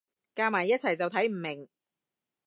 [0.33, 1.69] 夾埋一齊就睇唔明